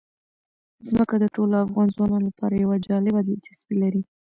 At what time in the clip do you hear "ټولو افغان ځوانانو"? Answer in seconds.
1.35-2.27